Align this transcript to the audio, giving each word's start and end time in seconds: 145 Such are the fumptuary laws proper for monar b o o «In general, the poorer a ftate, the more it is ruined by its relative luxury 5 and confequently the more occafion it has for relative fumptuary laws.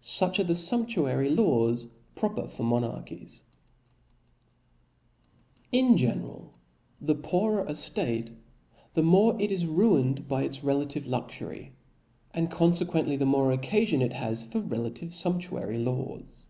145 0.00 0.06
Such 0.06 0.38
are 0.38 0.46
the 0.84 0.92
fumptuary 0.92 1.28
laws 1.28 1.88
proper 2.14 2.46
for 2.46 2.62
monar 2.62 3.04
b 3.04 3.16
o 3.16 3.18
o 3.18 3.36
«In 5.72 5.96
general, 5.96 6.54
the 7.00 7.16
poorer 7.16 7.62
a 7.64 7.72
ftate, 7.72 8.30
the 8.94 9.02
more 9.02 9.34
it 9.40 9.50
is 9.50 9.66
ruined 9.66 10.28
by 10.28 10.44
its 10.44 10.62
relative 10.62 11.08
luxury 11.08 11.72
5 12.32 12.44
and 12.44 12.48
confequently 12.48 13.18
the 13.18 13.26
more 13.26 13.50
occafion 13.50 14.02
it 14.02 14.12
has 14.12 14.46
for 14.46 14.60
relative 14.60 15.10
fumptuary 15.12 15.78
laws. 15.82 16.46